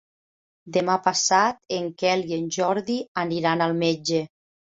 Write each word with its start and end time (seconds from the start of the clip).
Demà 0.77 0.95
passat 1.07 1.59
en 1.77 1.91
Quel 2.01 2.25
i 2.31 2.35
en 2.39 2.49
Jordi 2.57 2.97
aniran 3.25 3.65
al 3.67 3.77
metge. 3.85 4.25